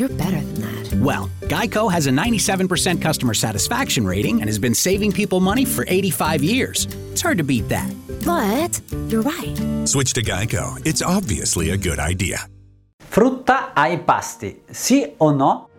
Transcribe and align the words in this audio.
And 0.00 0.08
you're 0.08 0.18
better 0.18 0.40
than 0.40 0.60
that. 0.62 0.94
Well, 0.94 1.28
Geico 1.42 1.90
has 1.92 2.06
a 2.06 2.10
97% 2.10 3.02
customer 3.02 3.34
satisfaction 3.34 4.06
rating 4.06 4.40
and 4.40 4.48
has 4.48 4.58
been 4.58 4.74
saving 4.74 5.12
people 5.12 5.40
money 5.40 5.64
for 5.64 5.84
85 5.88 6.42
years. 6.42 6.86
It's 7.12 7.20
hard 7.20 7.38
to 7.38 7.44
beat 7.44 7.68
that. 7.68 7.92
But 8.24 8.80
you're 9.08 9.22
right. 9.22 9.56
Switch 9.86 10.12
to 10.14 10.22
Geico. 10.22 10.80
It's 10.86 11.02
obviously 11.02 11.70
a 11.70 11.76
good 11.76 11.98
idea. 11.98 12.46
Frutta 13.10 13.72
ai 13.74 13.98
pasti, 13.98 14.62
sì 14.70 15.14
o 15.18 15.32
no? 15.32 15.69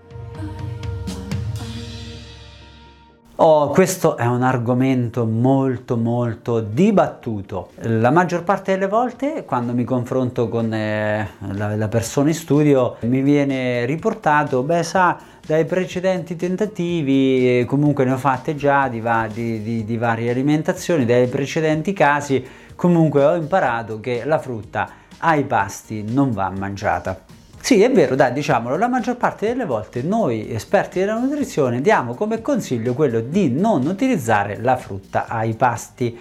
Oh, 3.43 3.69
questo 3.69 4.17
è 4.17 4.25
un 4.27 4.43
argomento 4.43 5.25
molto 5.25 5.97
molto 5.97 6.59
dibattuto. 6.59 7.71
La 7.77 8.11
maggior 8.11 8.43
parte 8.43 8.73
delle 8.73 8.87
volte 8.87 9.45
quando 9.45 9.73
mi 9.73 9.83
confronto 9.83 10.47
con 10.47 10.71
eh, 10.71 11.27
la, 11.53 11.75
la, 11.75 11.87
persona 11.87 12.27
in 12.27 12.35
studio 12.35 12.97
mi 12.99 13.21
viene 13.21 13.85
riportato, 13.85 14.61
beh 14.61 14.83
sa, 14.83 15.17
dai 15.43 15.65
precedenti 15.65 16.35
tentativi, 16.35 17.65
comunque 17.65 18.05
ne 18.05 18.11
ho 18.11 18.17
fatte 18.17 18.55
già 18.55 18.87
di, 18.87 18.99
va, 18.99 19.27
di, 19.27 19.63
di, 19.63 19.85
di 19.85 19.97
varie 19.97 20.29
alimentazioni, 20.29 21.03
dai 21.03 21.25
precedenti 21.25 21.93
casi, 21.93 22.45
comunque 22.75 23.25
ho 23.25 23.33
imparato 23.33 23.99
che 23.99 24.21
la 24.23 24.37
frutta 24.37 24.87
ai 25.17 25.45
pasti 25.45 26.03
non 26.07 26.29
va 26.29 26.51
mangiata. 26.55 27.40
Sì, 27.71 27.83
è 27.83 27.89
vero, 27.89 28.15
dai, 28.15 28.33
diciamolo, 28.33 28.75
la 28.75 28.89
maggior 28.89 29.15
parte 29.15 29.47
delle 29.47 29.63
volte 29.63 30.01
noi 30.01 30.53
esperti 30.53 30.99
della 30.99 31.17
nutrizione 31.17 31.79
diamo 31.79 32.15
come 32.15 32.41
consiglio 32.41 32.93
quello 32.93 33.21
di 33.21 33.49
non 33.49 33.87
utilizzare 33.87 34.59
la 34.59 34.75
frutta 34.75 35.25
ai 35.27 35.53
pasti. 35.53 36.19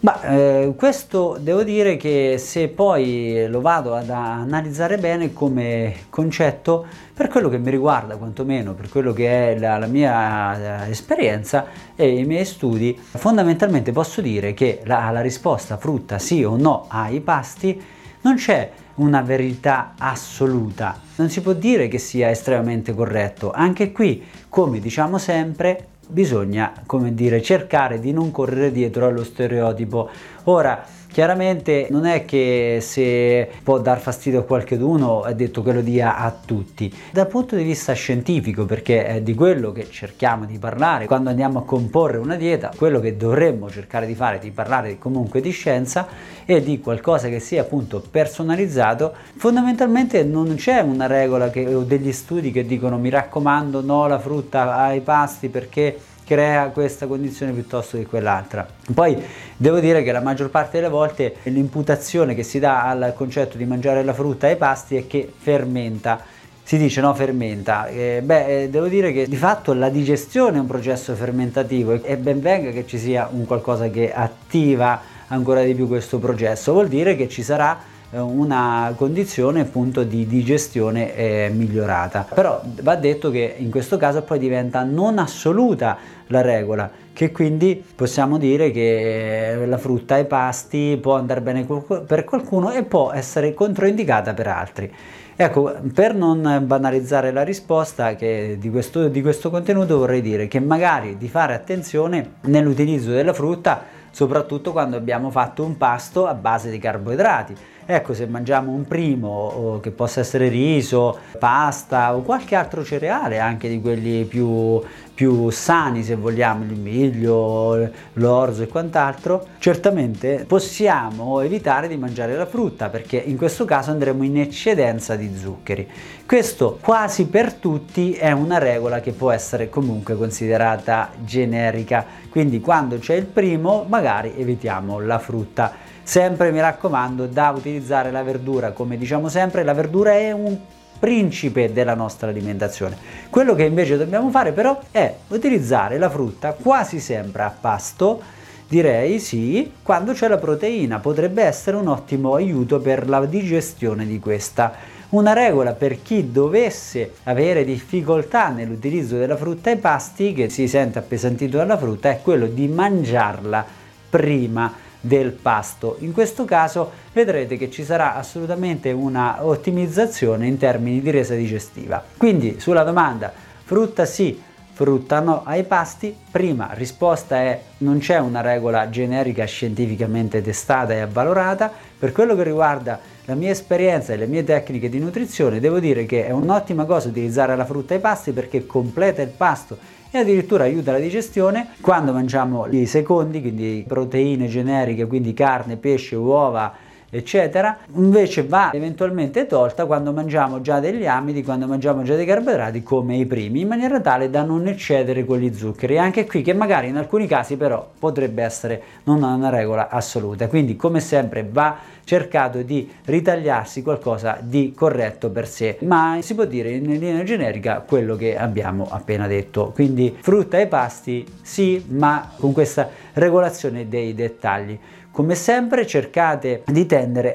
Ma 0.00 0.22
eh, 0.22 0.72
questo 0.74 1.36
devo 1.38 1.62
dire 1.62 1.98
che 1.98 2.36
se 2.38 2.68
poi 2.68 3.46
lo 3.46 3.60
vado 3.60 3.94
ad 3.94 4.08
analizzare 4.08 4.96
bene 4.96 5.34
come 5.34 6.06
concetto, 6.08 6.86
per 7.12 7.28
quello 7.28 7.50
che 7.50 7.58
mi 7.58 7.68
riguarda 7.68 8.16
quantomeno, 8.16 8.72
per 8.72 8.88
quello 8.88 9.12
che 9.12 9.50
è 9.50 9.58
la, 9.58 9.76
la 9.76 9.86
mia 9.86 10.86
eh, 10.86 10.90
esperienza 10.92 11.66
e 11.94 12.20
i 12.20 12.24
miei 12.24 12.46
studi, 12.46 12.98
fondamentalmente 12.98 13.92
posso 13.92 14.22
dire 14.22 14.54
che 14.54 14.80
la, 14.84 15.10
la 15.10 15.20
risposta 15.20 15.76
frutta 15.76 16.18
sì 16.18 16.42
o 16.42 16.56
no 16.56 16.86
ai 16.88 17.20
pasti 17.20 17.78
non 18.22 18.36
c'è 18.36 18.70
una 18.96 19.22
verità 19.22 19.94
assoluta. 19.98 20.98
Non 21.16 21.28
si 21.30 21.40
può 21.40 21.52
dire 21.52 21.88
che 21.88 21.98
sia 21.98 22.30
estremamente 22.30 22.94
corretto. 22.94 23.50
Anche 23.52 23.92
qui, 23.92 24.22
come 24.48 24.80
diciamo 24.80 25.18
sempre, 25.18 25.88
bisogna, 26.06 26.72
come 26.86 27.14
dire, 27.14 27.42
cercare 27.42 27.98
di 27.98 28.12
non 28.12 28.30
correre 28.30 28.70
dietro 28.70 29.06
allo 29.06 29.24
stereotipo. 29.24 30.08
Ora, 30.48 30.84
Chiaramente 31.16 31.86
non 31.88 32.04
è 32.04 32.26
che 32.26 32.80
se 32.82 33.48
può 33.62 33.78
dar 33.78 34.00
fastidio 34.00 34.40
a 34.40 34.42
qualcuno 34.42 35.24
è 35.24 35.34
detto 35.34 35.62
che 35.62 35.72
lo 35.72 35.80
dia 35.80 36.18
a 36.18 36.30
tutti. 36.30 36.94
Dal 37.10 37.26
punto 37.26 37.56
di 37.56 37.62
vista 37.62 37.94
scientifico, 37.94 38.66
perché 38.66 39.06
è 39.06 39.22
di 39.22 39.32
quello 39.32 39.72
che 39.72 39.88
cerchiamo 39.88 40.44
di 40.44 40.58
parlare 40.58 41.06
quando 41.06 41.30
andiamo 41.30 41.60
a 41.60 41.64
comporre 41.64 42.18
una 42.18 42.36
dieta, 42.36 42.70
quello 42.76 43.00
che 43.00 43.16
dovremmo 43.16 43.70
cercare 43.70 44.06
di 44.06 44.14
fare, 44.14 44.38
di 44.38 44.50
parlare 44.50 44.98
comunque 44.98 45.40
di 45.40 45.52
scienza 45.52 46.06
e 46.44 46.62
di 46.62 46.80
qualcosa 46.80 47.28
che 47.28 47.40
sia 47.40 47.62
appunto 47.62 48.02
personalizzato, 48.10 49.14
fondamentalmente 49.36 50.22
non 50.22 50.54
c'è 50.56 50.80
una 50.80 51.06
regola 51.06 51.48
che, 51.48 51.74
o 51.74 51.80
degli 51.80 52.12
studi 52.12 52.50
che 52.50 52.66
dicono 52.66 52.98
mi 52.98 53.08
raccomando 53.08 53.80
no 53.80 54.06
la 54.06 54.18
frutta 54.18 54.76
ai 54.76 55.00
pasti 55.00 55.48
perché 55.48 55.98
crea 56.26 56.70
questa 56.70 57.06
condizione 57.06 57.52
piuttosto 57.52 57.96
che 57.96 58.04
quell'altra. 58.04 58.66
Poi 58.92 59.16
devo 59.56 59.78
dire 59.78 60.02
che 60.02 60.10
la 60.10 60.20
maggior 60.20 60.50
parte 60.50 60.78
delle 60.78 60.90
volte 60.90 61.36
l'imputazione 61.44 62.34
che 62.34 62.42
si 62.42 62.58
dà 62.58 62.88
al 62.88 63.12
concetto 63.14 63.56
di 63.56 63.64
mangiare 63.64 64.02
la 64.02 64.12
frutta 64.12 64.48
ai 64.48 64.56
pasti 64.56 64.96
è 64.96 65.06
che 65.06 65.32
fermenta. 65.36 66.20
Si 66.64 66.78
dice 66.78 67.00
no 67.00 67.14
fermenta. 67.14 67.86
Eh, 67.86 68.22
beh 68.24 68.62
eh, 68.62 68.68
devo 68.68 68.88
dire 68.88 69.12
che 69.12 69.28
di 69.28 69.36
fatto 69.36 69.72
la 69.72 69.88
digestione 69.88 70.56
è 70.56 70.60
un 70.60 70.66
processo 70.66 71.14
fermentativo 71.14 72.02
e 72.02 72.16
ben 72.16 72.40
venga 72.40 72.70
che 72.70 72.84
ci 72.88 72.98
sia 72.98 73.28
un 73.30 73.46
qualcosa 73.46 73.88
che 73.88 74.12
attiva 74.12 75.00
ancora 75.28 75.62
di 75.62 75.74
più 75.74 75.86
questo 75.86 76.18
processo. 76.18 76.72
Vuol 76.72 76.88
dire 76.88 77.14
che 77.14 77.28
ci 77.28 77.44
sarà 77.44 77.78
una 78.10 78.94
condizione 78.96 79.60
appunto 79.60 80.04
di 80.04 80.26
digestione 80.26 81.14
eh, 81.14 81.50
migliorata 81.52 82.26
però 82.32 82.62
va 82.82 82.94
detto 82.94 83.30
che 83.30 83.56
in 83.58 83.70
questo 83.70 83.96
caso 83.96 84.22
poi 84.22 84.38
diventa 84.38 84.84
non 84.84 85.18
assoluta 85.18 85.98
la 86.28 86.40
regola, 86.40 86.90
che 87.12 87.30
quindi 87.30 87.82
possiamo 87.94 88.38
dire 88.38 88.70
che 88.70 89.64
la 89.66 89.78
frutta 89.78 90.14
ai 90.14 90.24
pasti 90.24 90.98
può 91.00 91.16
andare 91.16 91.40
bene 91.40 91.66
per 92.06 92.24
qualcuno 92.24 92.72
e 92.72 92.82
può 92.82 93.12
essere 93.12 93.54
controindicata 93.54 94.34
per 94.34 94.46
altri. 94.48 94.92
Ecco, 95.38 95.74
per 95.92 96.14
non 96.14 96.62
banalizzare 96.64 97.30
la 97.30 97.42
risposta 97.42 98.12
di 98.12 98.70
questo, 98.70 99.08
di 99.08 99.20
questo 99.20 99.50
contenuto 99.50 99.98
vorrei 99.98 100.22
dire 100.22 100.48
che 100.48 100.60
magari 100.60 101.18
di 101.18 101.28
fare 101.28 101.52
attenzione 101.52 102.36
nell'utilizzo 102.42 103.10
della 103.10 103.34
frutta, 103.34 103.82
soprattutto 104.16 104.72
quando 104.72 104.96
abbiamo 104.96 105.30
fatto 105.30 105.62
un 105.62 105.76
pasto 105.76 106.26
a 106.26 106.32
base 106.32 106.70
di 106.70 106.78
carboidrati. 106.78 107.54
Ecco, 107.84 108.14
se 108.14 108.26
mangiamo 108.26 108.72
un 108.72 108.86
primo, 108.86 109.78
che 109.82 109.90
possa 109.90 110.20
essere 110.20 110.48
riso, 110.48 111.18
pasta 111.38 112.16
o 112.16 112.22
qualche 112.22 112.56
altro 112.56 112.82
cereale, 112.82 113.38
anche 113.40 113.68
di 113.68 113.78
quelli 113.78 114.24
più, 114.24 114.80
più 115.16 115.48
sani 115.48 116.04
se 116.04 116.14
vogliamo, 116.14 116.64
il 116.64 116.78
miglio, 116.78 117.90
l'orzo 118.12 118.62
e 118.62 118.68
quant'altro, 118.68 119.46
certamente 119.58 120.44
possiamo 120.46 121.40
evitare 121.40 121.88
di 121.88 121.96
mangiare 121.96 122.36
la 122.36 122.44
frutta 122.44 122.90
perché 122.90 123.16
in 123.16 123.38
questo 123.38 123.64
caso 123.64 123.90
andremo 123.90 124.24
in 124.24 124.38
eccedenza 124.38 125.16
di 125.16 125.34
zuccheri. 125.34 125.88
Questo 126.26 126.78
quasi 126.82 127.28
per 127.28 127.54
tutti 127.54 128.12
è 128.12 128.30
una 128.32 128.58
regola 128.58 129.00
che 129.00 129.12
può 129.12 129.30
essere 129.30 129.70
comunque 129.70 130.16
considerata 130.16 131.08
generica, 131.24 132.04
quindi 132.28 132.60
quando 132.60 132.98
c'è 132.98 133.14
il 133.14 133.24
primo 133.24 133.86
magari 133.88 134.34
evitiamo 134.36 135.00
la 135.00 135.18
frutta. 135.18 135.72
Sempre 136.02 136.52
mi 136.52 136.60
raccomando 136.60 137.26
da 137.26 137.54
utilizzare 137.56 138.10
la 138.10 138.22
verdura, 138.22 138.72
come 138.72 138.98
diciamo 138.98 139.30
sempre, 139.30 139.64
la 139.64 139.72
verdura 139.72 140.12
è 140.12 140.30
un 140.30 140.56
principe 140.98 141.72
della 141.72 141.94
nostra 141.94 142.28
alimentazione. 142.28 142.96
Quello 143.30 143.54
che 143.54 143.64
invece 143.64 143.96
dobbiamo 143.96 144.30
fare 144.30 144.52
però 144.52 144.78
è 144.90 145.14
utilizzare 145.28 145.98
la 145.98 146.10
frutta 146.10 146.52
quasi 146.52 147.00
sempre 147.00 147.42
a 147.42 147.54
pasto, 147.58 148.20
direi 148.68 149.18
sì, 149.18 149.72
quando 149.82 150.12
c'è 150.12 150.28
la 150.28 150.38
proteina, 150.38 150.98
potrebbe 150.98 151.42
essere 151.42 151.76
un 151.76 151.88
ottimo 151.88 152.34
aiuto 152.34 152.80
per 152.80 153.08
la 153.08 153.24
digestione 153.24 154.06
di 154.06 154.18
questa. 154.18 154.94
Una 155.08 155.32
regola 155.32 155.72
per 155.72 156.02
chi 156.02 156.32
dovesse 156.32 157.12
avere 157.24 157.64
difficoltà 157.64 158.48
nell'utilizzo 158.48 159.16
della 159.16 159.36
frutta 159.36 159.70
ai 159.70 159.76
pasti, 159.76 160.32
che 160.32 160.48
si 160.48 160.66
sente 160.66 160.98
appesantito 160.98 161.58
dalla 161.58 161.78
frutta, 161.78 162.10
è 162.10 162.20
quello 162.22 162.46
di 162.46 162.66
mangiarla 162.66 163.64
prima 164.10 164.84
del 165.00 165.32
pasto. 165.32 165.96
In 166.00 166.12
questo 166.12 166.44
caso 166.44 166.90
vedrete 167.12 167.56
che 167.56 167.70
ci 167.70 167.84
sarà 167.84 168.14
assolutamente 168.14 168.92
una 168.92 169.44
ottimizzazione 169.44 170.46
in 170.46 170.58
termini 170.58 171.00
di 171.00 171.10
resa 171.10 171.34
digestiva. 171.34 172.02
Quindi 172.16 172.60
sulla 172.60 172.82
domanda 172.82 173.32
frutta 173.64 174.04
sì, 174.04 174.40
frutta 174.76 175.20
no 175.20 175.40
ai 175.46 175.64
pasti, 175.64 176.14
prima 176.30 176.68
risposta 176.74 177.36
è 177.36 177.58
non 177.78 177.96
c'è 177.98 178.18
una 178.18 178.42
regola 178.42 178.90
generica 178.90 179.46
scientificamente 179.46 180.42
testata 180.42 180.92
e 180.92 181.00
avvalorata. 181.00 181.72
Per 181.98 182.12
quello 182.12 182.34
che 182.36 182.42
riguarda 182.42 183.00
la 183.24 183.34
mia 183.34 183.50
esperienza 183.50 184.12
e 184.12 184.18
le 184.18 184.26
mie 184.26 184.44
tecniche 184.44 184.90
di 184.90 184.98
nutrizione, 184.98 185.60
devo 185.60 185.80
dire 185.80 186.04
che 186.04 186.26
è 186.26 186.30
un'ottima 186.30 186.84
cosa 186.84 187.08
utilizzare 187.08 187.56
la 187.56 187.64
frutta 187.64 187.94
ai 187.94 188.00
pasti 188.00 188.32
perché 188.32 188.66
completa 188.66 189.22
il 189.22 189.30
pasto 189.30 189.78
e 190.10 190.18
addirittura 190.18 190.64
aiuta 190.64 190.92
la 190.92 190.98
digestione 190.98 191.68
quando 191.80 192.12
mangiamo 192.12 192.66
i 192.66 192.84
secondi, 192.84 193.40
quindi 193.40 193.82
proteine 193.88 194.46
generiche, 194.46 195.06
quindi 195.06 195.32
carne, 195.32 195.78
pesce, 195.78 196.16
uova 196.16 196.84
eccetera, 197.10 197.78
invece 197.94 198.42
va 198.44 198.72
eventualmente 198.72 199.46
tolta 199.46 199.86
quando 199.86 200.12
mangiamo 200.12 200.60
già 200.60 200.80
degli 200.80 201.06
amidi, 201.06 201.42
quando 201.42 201.66
mangiamo 201.66 202.02
già 202.02 202.14
dei 202.14 202.26
carboidrati 202.26 202.82
come 202.82 203.16
i 203.16 203.26
primi, 203.26 203.60
in 203.60 203.68
maniera 203.68 204.00
tale 204.00 204.30
da 204.30 204.42
non 204.42 204.66
eccedere 204.66 205.24
con 205.24 205.38
gli 205.38 205.52
zuccheri. 205.54 205.98
Anche 205.98 206.26
qui 206.26 206.42
che 206.42 206.52
magari 206.52 206.88
in 206.88 206.96
alcuni 206.96 207.26
casi 207.26 207.56
però 207.56 207.88
potrebbe 207.98 208.42
essere 208.42 208.82
non 209.04 209.22
una 209.22 209.48
regola 209.48 209.88
assoluta. 209.88 210.48
Quindi 210.48 210.76
come 210.76 211.00
sempre 211.00 211.46
va 211.50 211.94
cercato 212.04 212.62
di 212.62 212.88
ritagliarsi 213.04 213.82
qualcosa 213.82 214.38
di 214.40 214.72
corretto 214.74 215.30
per 215.30 215.48
sé, 215.48 215.78
ma 215.80 216.18
si 216.20 216.34
può 216.34 216.44
dire 216.44 216.70
in 216.70 216.84
linea 216.84 217.24
generica 217.24 217.82
quello 217.86 218.14
che 218.14 218.38
abbiamo 218.38 218.86
appena 218.88 219.26
detto. 219.26 219.72
Quindi 219.74 220.16
frutta 220.20 220.58
e 220.58 220.68
pasti 220.68 221.26
sì, 221.42 221.84
ma 221.88 222.30
con 222.36 222.52
questa 222.52 222.88
regolazione 223.14 223.88
dei 223.88 224.14
dettagli. 224.14 224.78
Come 225.10 225.34
sempre 225.34 225.86
cercate 225.86 226.62
di 226.66 226.84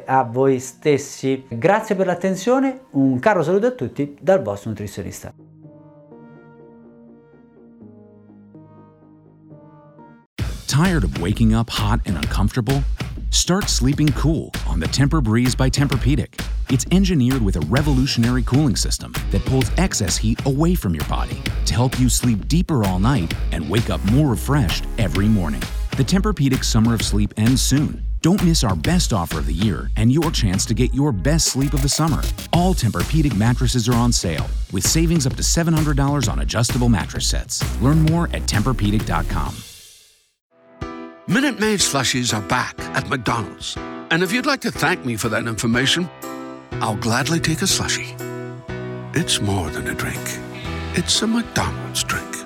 a 0.05 0.23
voi 0.23 0.59
stessi. 0.59 1.45
Grazie 1.49 1.95
per 1.95 2.05
l'attenzione, 2.05 2.81
un 2.91 3.19
caro 3.19 3.43
saluto 3.43 3.67
a 3.67 3.71
tutti 3.71 4.17
dal 4.19 4.41
vostro 4.41 4.69
nutrizionista. 4.69 5.33
Tired 10.67 11.03
of 11.03 11.19
waking 11.19 11.53
up 11.53 11.69
hot 11.69 11.99
and 12.05 12.15
uncomfortable? 12.15 12.81
Start 13.29 13.69
sleeping 13.69 14.11
cool 14.13 14.51
on 14.67 14.79
the 14.79 14.87
Tempur-Breeze 14.87 15.55
by 15.55 15.69
Tempur-Pedic. 15.69 16.39
It's 16.69 16.85
engineered 16.91 17.41
with 17.41 17.57
a 17.57 17.65
revolutionary 17.67 18.43
cooling 18.43 18.77
system 18.77 19.13
that 19.31 19.43
pulls 19.45 19.69
excess 19.77 20.15
heat 20.15 20.39
away 20.45 20.75
from 20.75 20.95
your 20.95 21.05
body 21.09 21.41
to 21.65 21.73
help 21.73 21.99
you 21.99 22.07
sleep 22.07 22.47
deeper 22.47 22.85
all 22.85 22.99
night 22.99 23.33
and 23.51 23.69
wake 23.69 23.89
up 23.89 24.03
more 24.11 24.29
refreshed 24.29 24.85
every 24.97 25.27
morning. 25.27 25.61
The 25.97 26.03
Tempur-Pedic 26.03 26.63
Summer 26.63 26.93
of 26.93 27.01
Sleep 27.01 27.33
ends 27.37 27.61
soon. 27.61 28.01
Don't 28.21 28.43
miss 28.43 28.63
our 28.63 28.75
best 28.75 29.13
offer 29.13 29.39
of 29.39 29.47
the 29.47 29.53
year 29.53 29.89
and 29.97 30.11
your 30.11 30.29
chance 30.29 30.63
to 30.65 30.75
get 30.75 30.93
your 30.93 31.11
best 31.11 31.47
sleep 31.47 31.73
of 31.73 31.81
the 31.81 31.89
summer. 31.89 32.21
All 32.53 32.75
Tempur-Pedic 32.75 33.35
mattresses 33.35 33.89
are 33.89 33.95
on 33.95 34.11
sale 34.11 34.47
with 34.71 34.85
savings 34.85 35.25
up 35.25 35.35
to 35.37 35.43
$700 35.43 36.31
on 36.31 36.39
adjustable 36.39 36.87
mattress 36.87 37.27
sets. 37.27 37.81
Learn 37.81 38.03
more 38.03 38.25
at 38.25 38.43
TempurPedic.com. 38.43 39.55
Minute 41.27 41.59
Maid 41.59 41.79
slushies 41.79 42.37
are 42.37 42.47
back 42.47 42.75
at 42.79 43.09
McDonald's. 43.09 43.75
And 44.11 44.21
if 44.21 44.31
you'd 44.31 44.45
like 44.45 44.61
to 44.61 44.71
thank 44.71 45.05
me 45.05 45.15
for 45.15 45.29
that 45.29 45.47
information, 45.47 46.09
I'll 46.73 46.97
gladly 46.97 47.39
take 47.39 47.61
a 47.61 47.65
slushie. 47.65 48.15
It's 49.15 49.41
more 49.41 49.69
than 49.69 49.87
a 49.87 49.95
drink, 49.95 50.21
it's 50.93 51.21
a 51.21 51.27
McDonald's 51.27 52.03
drink. 52.03 52.40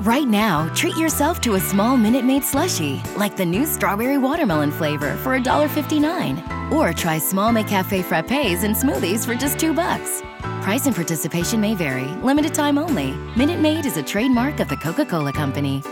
Right 0.00 0.26
now, 0.26 0.66
treat 0.72 0.96
yourself 0.96 1.42
to 1.42 1.56
a 1.56 1.60
small 1.60 1.94
Minute 1.94 2.24
Maid 2.24 2.40
slushie, 2.40 3.04
like 3.18 3.36
the 3.36 3.44
new 3.44 3.66
strawberry 3.66 4.16
watermelon 4.16 4.70
flavor 4.70 5.14
for 5.18 5.38
$1.59. 5.38 6.72
Or 6.72 6.94
try 6.94 7.18
small 7.18 7.52
McCafe 7.52 8.02
frappes 8.04 8.64
and 8.64 8.74
smoothies 8.74 9.26
for 9.26 9.34
just 9.34 9.58
two 9.58 9.74
bucks. 9.74 10.22
Price 10.62 10.86
and 10.86 10.94
participation 10.94 11.60
may 11.60 11.74
vary, 11.74 12.06
limited 12.22 12.54
time 12.54 12.78
only. 12.78 13.12
Minute 13.36 13.60
Maid 13.60 13.84
is 13.84 13.98
a 13.98 14.02
trademark 14.02 14.58
of 14.60 14.70
the 14.70 14.76
Coca 14.78 15.04
Cola 15.04 15.34
Company. 15.34 15.82